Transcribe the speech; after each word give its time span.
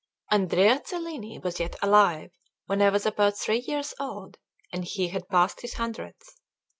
IV 0.31 0.35
ANDREA 0.41 0.81
CELLINI 0.83 1.39
was 1.43 1.59
yet 1.59 1.75
alive 1.79 2.31
when 2.65 2.81
I 2.81 2.89
was 2.89 3.05
about 3.05 3.37
three 3.37 3.59
years 3.59 3.93
old, 3.99 4.39
and 4.73 4.83
he 4.83 5.09
had 5.09 5.29
passed 5.29 5.61
his 5.61 5.75
hundredth. 5.75 6.37